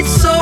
It's 0.00 0.22
so 0.22 0.37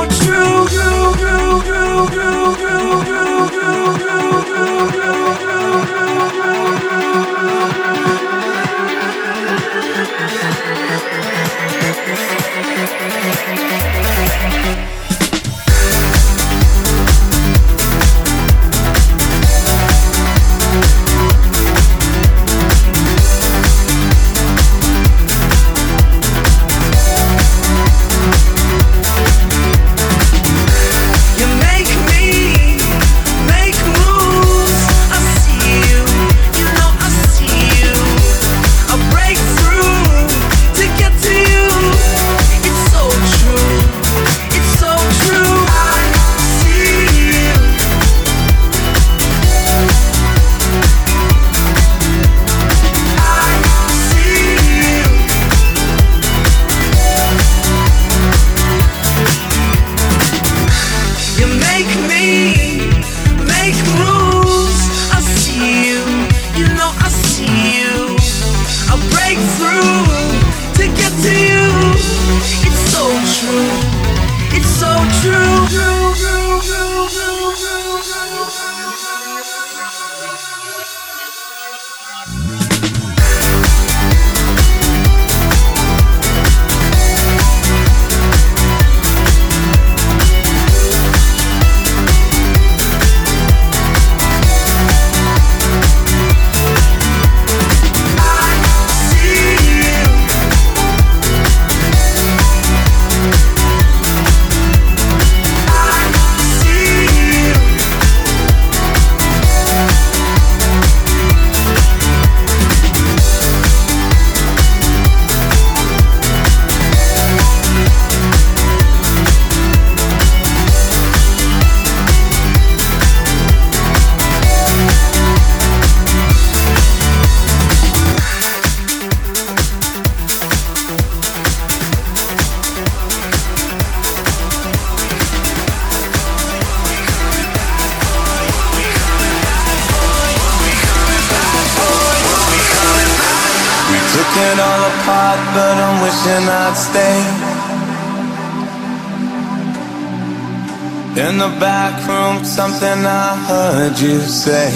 heard 153.49 153.99
you 154.00 154.21
say. 154.21 154.73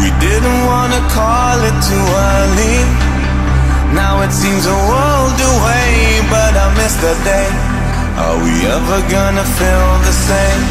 We 0.00 0.08
didn't 0.20 0.60
wanna 0.68 1.00
call 1.08 1.58
it 1.64 1.76
too 1.88 2.06
early. 2.28 2.78
Now 3.94 4.20
it 4.26 4.32
seems 4.32 4.66
a 4.66 4.78
world 4.90 5.38
away 5.52 6.20
But 6.28 6.52
I 6.64 6.66
miss 6.76 6.94
the 6.98 7.14
day. 7.24 7.48
Are 8.24 8.38
we 8.44 8.52
ever 8.76 8.98
gonna 9.08 9.46
feel 9.58 9.90
the 10.08 10.14
same? 10.28 10.64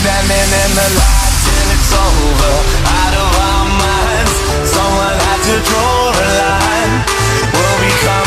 Standing 0.00 0.50
in 0.62 0.70
the 0.80 0.88
light 1.00 1.34
till 1.46 1.68
it's 1.74 1.92
over 2.06 2.54
Out 3.00 3.14
of 3.24 3.30
our 3.48 3.66
minds 3.86 4.36
Someone 4.76 5.16
had 5.26 5.40
to 5.48 5.56
draw 5.68 5.96
a 6.10 6.28
line. 6.42 6.94
We'll 7.54 7.76
we 7.80 7.90
come 8.04 8.26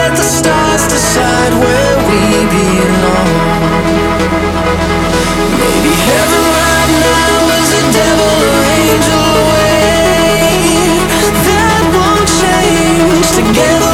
let 0.00 0.16
the 0.16 0.22
stars 0.22 0.82
decide 0.88 1.52
where 1.62 1.96
we 2.08 2.20
belong. 2.54 3.30
Maybe 5.60 5.92
heaven 6.08 6.44
right 6.60 6.92
now 7.06 7.40
a 7.56 7.82
devil 7.98 8.34
or 8.48 8.60
angel 8.80 9.24
away. 9.42 9.84
That 11.46 11.82
won't 11.94 12.28
change 12.40 13.28
together. 13.38 13.89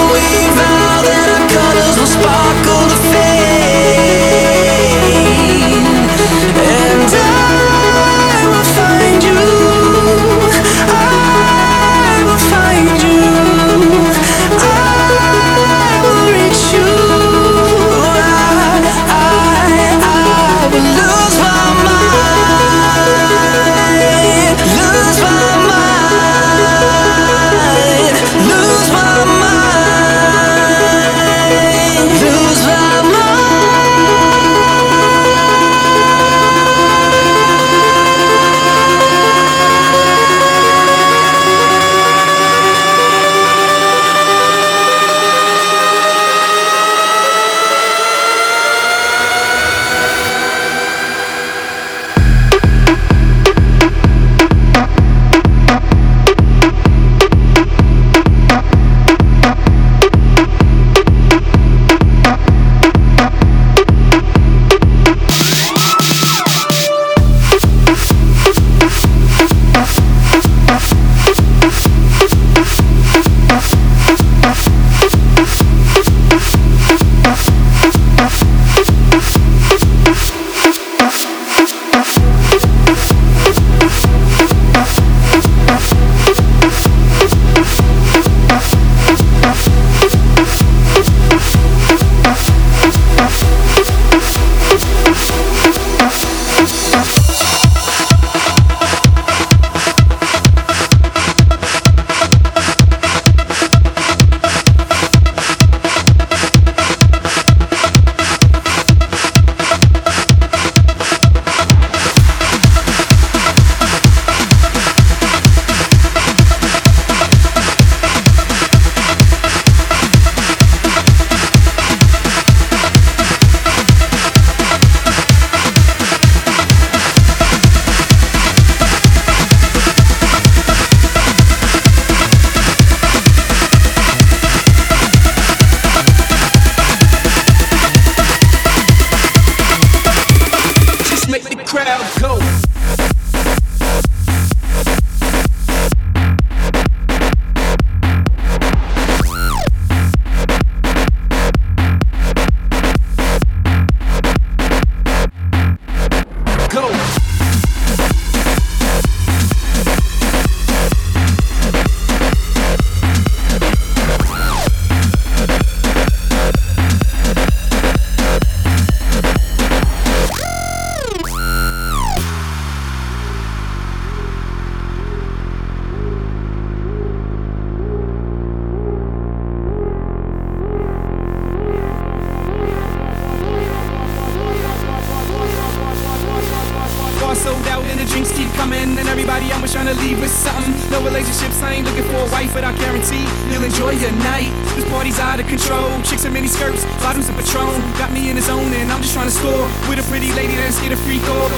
something. 190.63 190.91
No 190.91 191.03
relationships, 191.05 191.63
I 191.63 191.75
ain't 191.75 191.87
looking 191.87 192.05
for 192.05 192.17
a 192.17 192.31
wife, 192.31 192.53
but 192.55 192.65
I 192.65 192.73
guarantee 192.77 193.27
you'll 193.51 193.65
enjoy 193.65 193.93
your 193.93 194.13
night. 194.25 194.51
This 194.75 194.89
party's 194.89 195.19
out 195.19 195.41
of 195.41 195.47
control. 195.47 196.01
Chicks 196.03 196.25
in 196.25 196.33
mini 196.33 196.49
skirts, 196.49 196.85
bottoms 197.03 197.29
of 197.29 197.37
Patron. 197.37 197.81
Got 197.99 198.13
me 198.13 198.31
in 198.31 198.37
his 198.37 198.49
own, 198.49 198.73
and 198.73 198.91
I'm 198.91 199.03
just 199.03 199.15
trying 199.15 199.29
to 199.29 199.35
score 199.35 199.65
with 199.89 199.99
a 199.99 200.07
pretty 200.09 200.33
lady 200.33 200.55
that's 200.57 200.81
get 200.81 200.93
a 200.93 200.97
free 200.97 201.21
goal. 201.21 201.51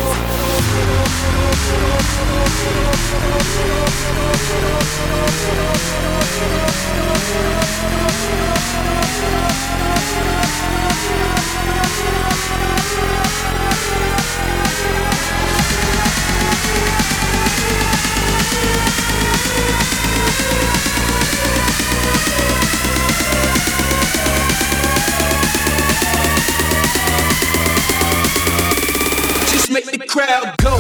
out, 30.47 30.57
go. 30.59 30.78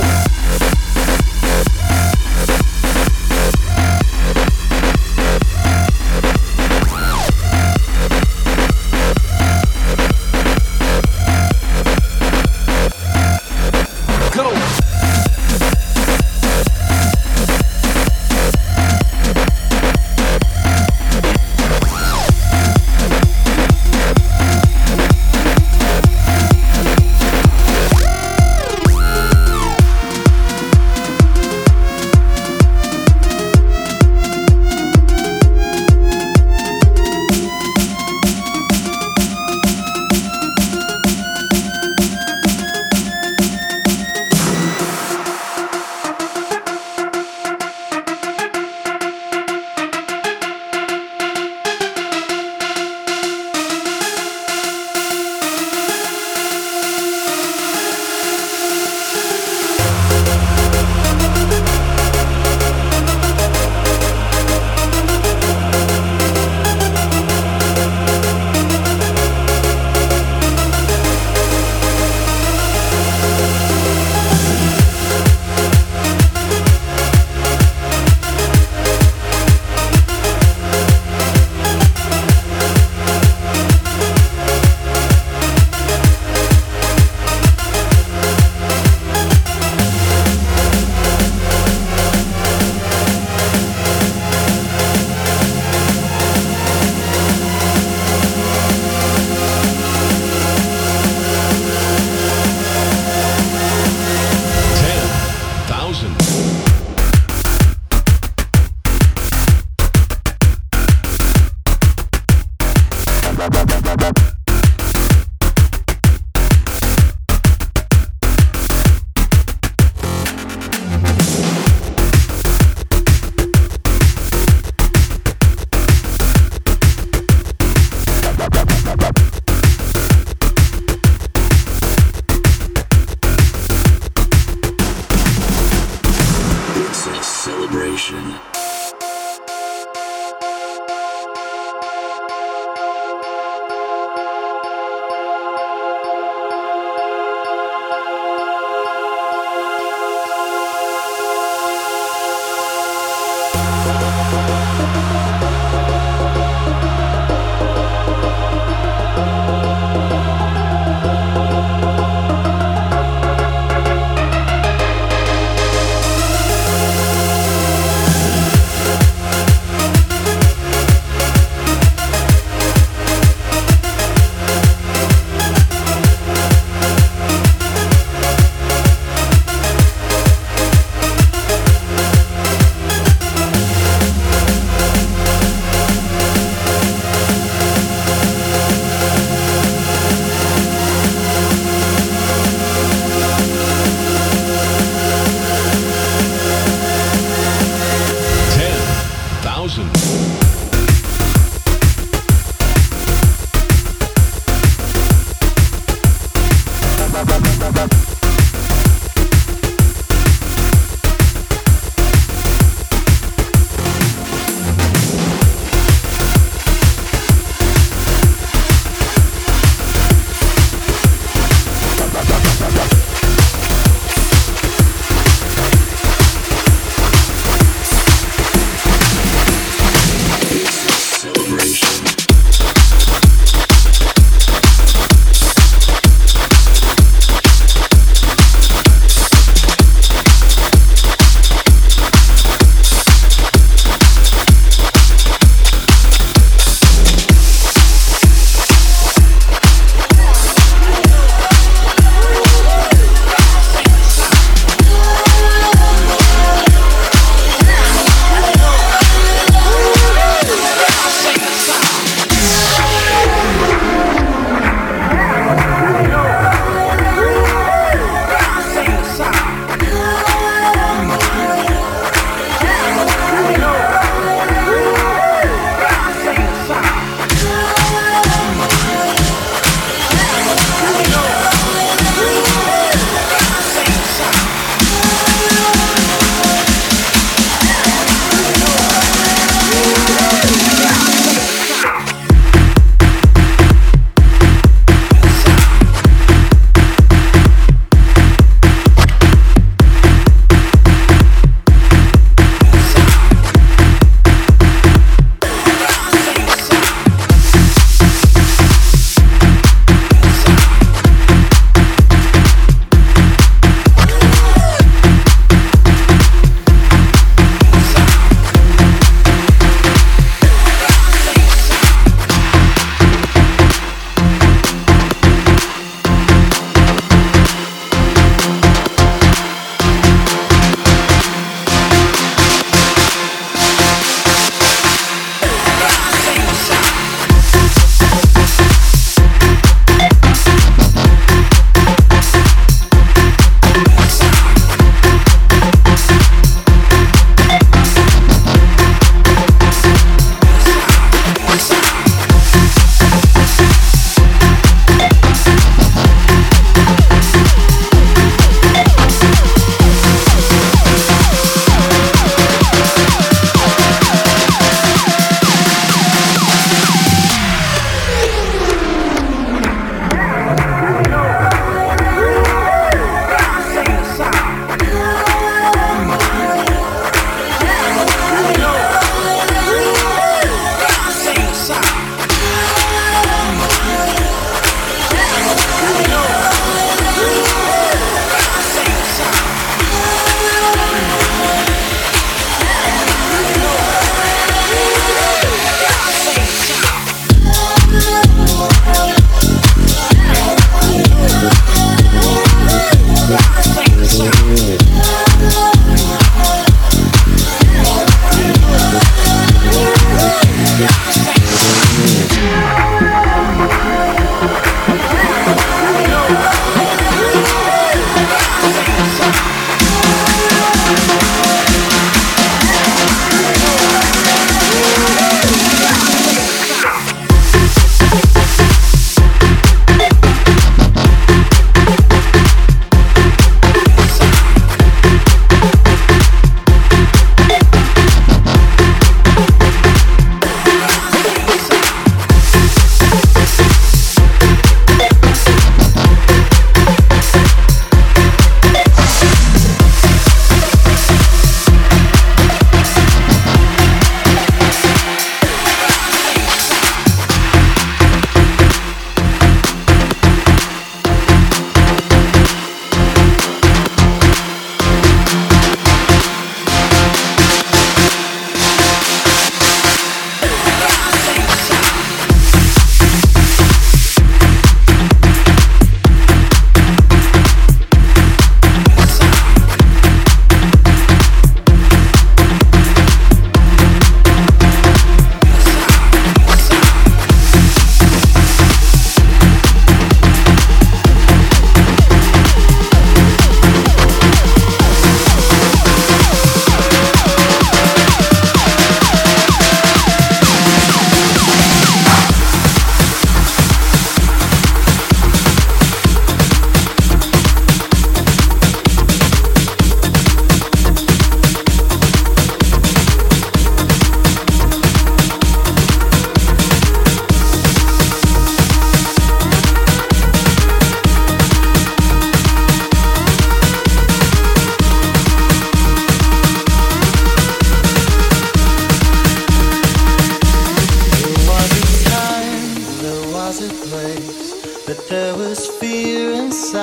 Oh, 536.60 536.74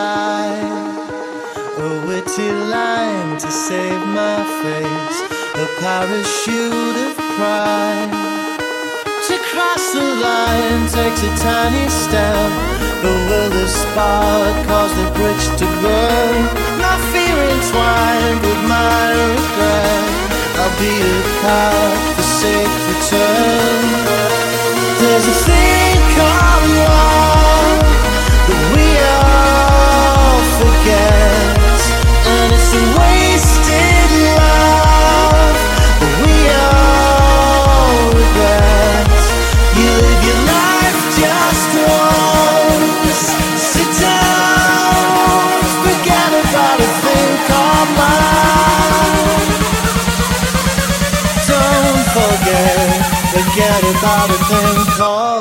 a 1.77 2.07
witty 2.07 2.49
line 2.49 3.37
to 3.37 3.51
save 3.51 3.99
my 4.07 4.39
face, 4.63 5.19
a 5.51 5.67
parachute 5.83 6.95
of 7.03 7.15
pride. 7.35 8.11
To 9.27 9.35
cross 9.51 9.91
the 9.91 9.99
line 9.99 10.87
takes 10.87 11.21
a 11.23 11.31
tiny 11.43 11.89
step, 11.89 12.51
but 13.03 13.17
will 13.27 13.49
the 13.49 13.67
spark 13.67 14.55
cause 14.65 14.95
the 14.95 15.11
bridge 15.11 15.45
to 15.59 15.67
burn? 15.83 16.39
My 16.79 16.95
fear 17.11 17.35
entwined 17.35 18.39
with 18.47 18.61
my 18.71 19.11
regret. 19.27 20.07
I'll 20.55 20.71
be 20.79 20.95
a 21.03 21.19
card 21.43 21.99
for 22.15 22.27
safe 22.39 22.75
return. 22.95 23.83
There's 25.03 25.27
a 25.27 25.37
thing 25.43 25.99
called 26.15 26.69
love 26.79 27.54
forget. 53.35 53.83
About 53.83 54.29
a 54.29 54.33
thing 54.33 54.85
called 54.97 55.34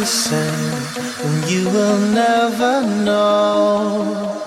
the 0.00 0.06
same, 0.06 1.26
and 1.26 1.50
you 1.50 1.64
will 1.66 1.98
never 1.98 2.80
know 3.04 4.42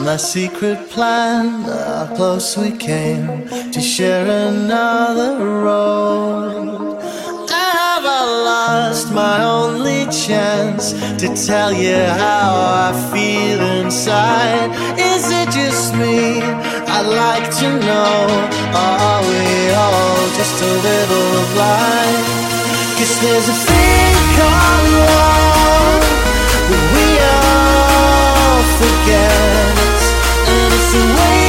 my 0.00 0.16
secret 0.16 0.90
plan. 0.90 1.62
How 1.62 2.12
close 2.16 2.56
we 2.56 2.72
came 2.72 3.46
to 3.74 3.80
share 3.80 4.26
another 4.48 5.32
road. 5.66 7.00
Have 7.48 8.04
I 8.20 8.22
lost 8.50 9.12
my 9.12 9.44
only 9.44 10.06
chance 10.26 10.84
to 11.20 11.28
tell 11.46 11.72
you 11.72 12.00
how 12.24 12.50
I 12.86 12.90
feel 13.12 13.60
inside? 13.78 14.70
Is 14.98 15.24
it 15.40 15.48
just 15.60 15.94
me? 15.94 16.42
I'd 16.96 17.08
like 17.24 17.48
to 17.60 17.68
know. 17.88 18.16
Are 18.74 19.22
we 19.30 19.46
all 19.84 20.18
just 20.38 20.56
a 20.70 20.72
little 20.88 21.34
blind? 21.54 22.24
Cause 22.98 23.20
there's 23.20 23.48
a 23.48 23.58
thing 23.68 24.25
forget. 28.78 30.00
And 30.48 30.72
it's 30.74 30.94
a 30.94 31.02
wasted 31.14 31.45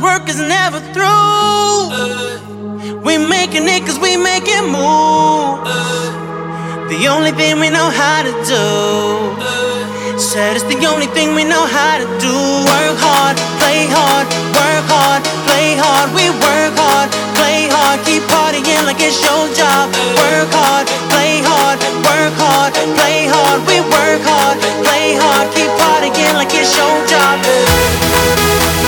work 0.00 0.28
is 0.28 0.40
never 0.40 0.80
through. 0.92 1.92
We 3.04 3.18
making 3.18 3.68
it 3.68 3.84
cause 3.84 3.98
we 3.98 4.16
making 4.16 4.64
move. 4.72 5.64
The 6.88 7.06
only 7.08 7.32
thing 7.32 7.60
we 7.60 7.68
know 7.70 7.90
how 7.90 8.22
to 8.22 8.32
do. 8.48 10.18
Said 10.18 10.56
it's 10.56 10.64
the 10.64 10.86
only 10.86 11.06
thing 11.06 11.34
we 11.34 11.44
know 11.44 11.66
how 11.66 11.98
to 11.98 12.06
do. 12.18 12.32
Work 12.32 12.98
hard, 12.98 13.36
play 13.60 13.86
hard, 13.86 14.26
work 14.56 14.84
hard, 14.88 15.22
play 15.46 15.76
hard. 15.76 16.08
We 16.16 16.30
work 16.30 16.74
hard, 16.74 17.10
play 17.36 17.68
hard, 17.70 18.00
keep 18.04 18.22
partying 18.32 18.84
like 18.84 19.00
it's 19.00 19.20
your 19.22 19.46
job. 19.54 19.92
Work 20.16 20.50
hard, 20.50 20.86
play 21.12 21.40
hard, 21.44 21.77
work 22.18 22.34
hard, 22.34 22.74
play 22.96 23.26
hard. 23.30 23.60
We 23.66 23.80
work 23.80 24.22
hard, 24.26 24.58
play 24.84 25.14
hard, 25.14 25.46
keep 25.54 25.70
partying 25.78 26.34
like 26.34 26.52
it's 26.52 26.74
your 26.76 27.06
job. 27.06 28.87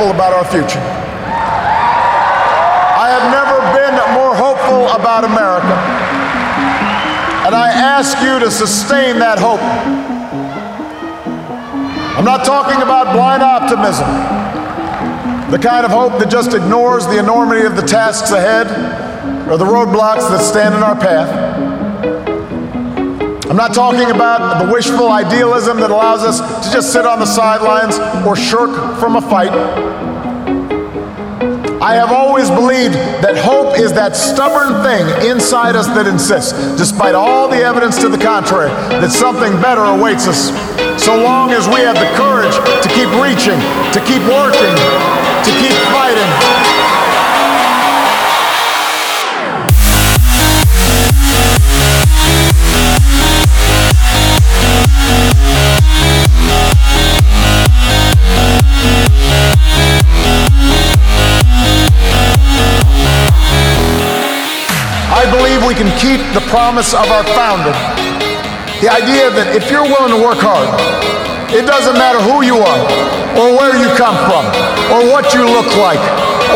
Hopeful 0.00 0.14
about 0.14 0.32
our 0.32 0.44
future. 0.50 0.80
I 2.96 3.08
have 3.12 3.28
never 3.28 3.60
been 3.76 3.92
more 4.14 4.34
hopeful 4.34 4.88
about 4.88 5.24
America. 5.24 5.76
And 7.44 7.54
I 7.54 7.68
ask 7.70 8.16
you 8.22 8.38
to 8.38 8.50
sustain 8.50 9.18
that 9.18 9.38
hope. 9.38 9.60
I'm 12.16 12.24
not 12.24 12.46
talking 12.46 12.80
about 12.80 13.12
blind 13.14 13.42
optimism, 13.42 14.08
the 15.50 15.58
kind 15.58 15.84
of 15.84 15.90
hope 15.90 16.18
that 16.18 16.30
just 16.30 16.54
ignores 16.54 17.06
the 17.06 17.18
enormity 17.18 17.66
of 17.66 17.76
the 17.76 17.82
tasks 17.82 18.30
ahead 18.30 18.68
or 19.50 19.58
the 19.58 19.66
roadblocks 19.66 20.30
that 20.30 20.40
stand 20.40 20.74
in 20.74 20.82
our 20.82 20.96
path. 20.96 21.50
I'm 23.50 23.56
not 23.56 23.74
talking 23.74 24.12
about 24.12 24.64
the 24.64 24.72
wishful 24.72 25.10
idealism 25.10 25.80
that 25.80 25.90
allows 25.90 26.22
us 26.22 26.38
to 26.64 26.72
just 26.72 26.92
sit 26.92 27.04
on 27.04 27.18
the 27.18 27.26
sidelines 27.26 27.98
or 28.24 28.36
shirk 28.36 28.70
from 29.00 29.16
a 29.16 29.20
fight. 29.20 29.50
I 31.80 31.94
have 31.94 32.12
always 32.12 32.50
believed 32.50 32.92
that 33.24 33.40
hope 33.40 33.78
is 33.80 33.90
that 33.94 34.14
stubborn 34.14 34.84
thing 34.84 35.00
inside 35.24 35.76
us 35.76 35.86
that 35.96 36.06
insists, 36.06 36.52
despite 36.76 37.14
all 37.14 37.48
the 37.48 37.56
evidence 37.56 37.96
to 38.04 38.10
the 38.10 38.18
contrary, 38.18 38.68
that 39.00 39.10
something 39.10 39.56
better 39.64 39.88
awaits 39.88 40.28
us. 40.28 40.52
So 41.02 41.16
long 41.16 41.56
as 41.56 41.64
we 41.72 41.80
have 41.80 41.96
the 41.96 42.12
courage 42.20 42.52
to 42.84 42.88
keep 42.92 43.08
reaching, 43.16 43.56
to 43.96 44.00
keep 44.04 44.20
working, 44.28 44.76
to 44.76 45.52
keep 45.56 45.72
fighting. 45.88 46.99
We 65.70 65.76
can 65.78 65.94
keep 66.02 66.18
the 66.34 66.42
promise 66.50 66.98
of 66.98 67.06
our 67.14 67.22
founder. 67.30 67.70
The 68.82 68.90
idea 68.90 69.30
that 69.30 69.54
if 69.54 69.70
you're 69.70 69.86
willing 69.86 70.10
to 70.10 70.18
work 70.18 70.42
hard, 70.42 70.66
it 71.54 71.62
doesn't 71.62 71.94
matter 71.94 72.18
who 72.18 72.42
you 72.42 72.58
are, 72.58 72.82
or 73.38 73.54
where 73.54 73.78
you 73.78 73.86
come 73.94 74.18
from, 74.26 74.42
or 74.90 75.06
what 75.14 75.30
you 75.30 75.46
look 75.46 75.70
like, 75.78 76.02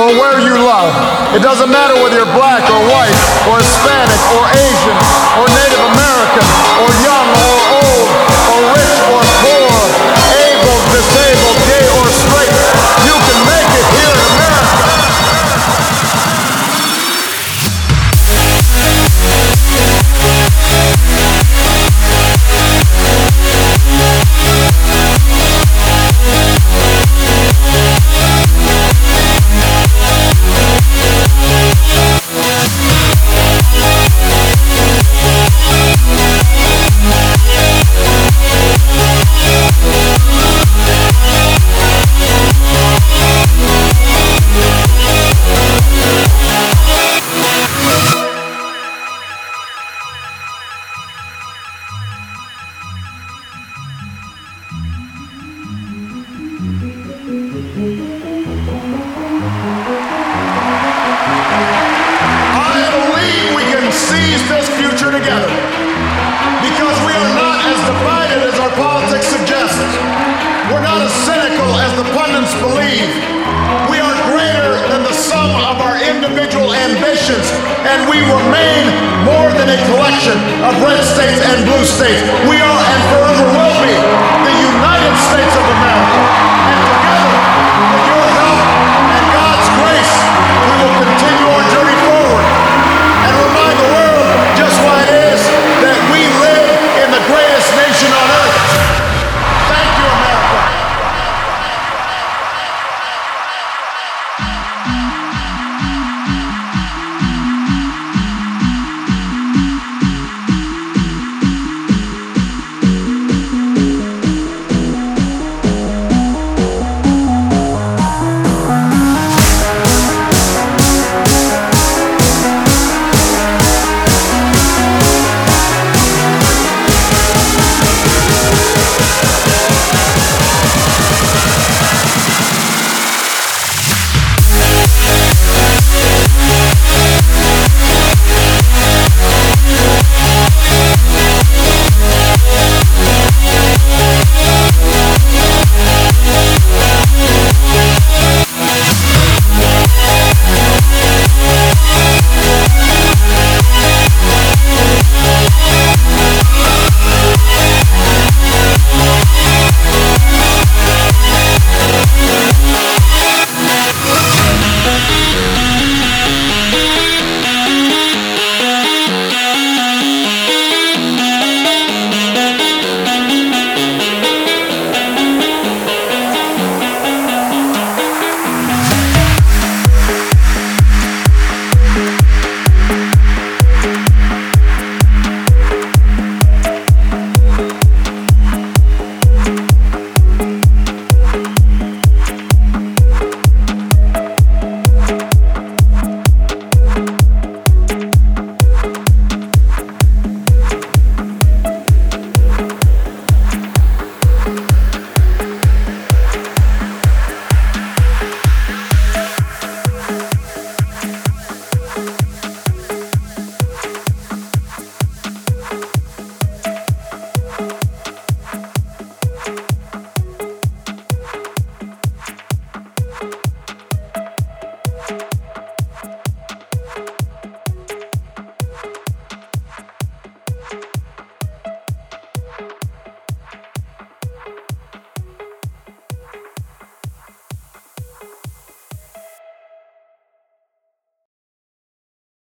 or 0.03 0.11
where 0.19 0.43
you 0.43 0.59
love. 0.59 0.91
It 1.31 1.47
doesn't 1.47 1.71
matter 1.71 1.95
whether 2.03 2.19
you're 2.19 2.35
black 2.35 2.67
or 2.67 2.81
white, 2.91 3.15
or 3.47 3.63
Hispanic, 3.63 4.19
or 4.35 4.51
Asian, 4.51 4.99
or 5.39 5.47
Native 5.47 5.83
American, 5.95 6.47
or 6.83 6.91
young 7.07 7.29
or 7.39 7.59
old, 7.71 8.11
or 8.51 8.59
rich 8.75 8.99
or 9.15 9.34